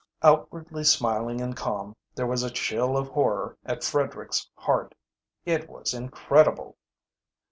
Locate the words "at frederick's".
3.63-4.49